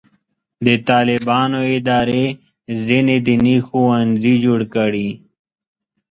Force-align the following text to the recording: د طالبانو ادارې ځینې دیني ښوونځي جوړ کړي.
د 0.65 0.67
طالبانو 0.89 1.59
ادارې 1.77 2.25
ځینې 2.87 3.15
دیني 3.27 3.57
ښوونځي 3.65 4.33
جوړ 4.43 4.59
کړي. 4.75 5.09